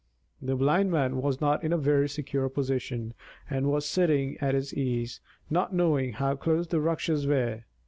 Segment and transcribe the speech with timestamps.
[0.41, 3.13] The Blind Man was not in a very secure position,
[3.47, 7.65] and was sitting at his ease, not knowing how close the Rakshas were.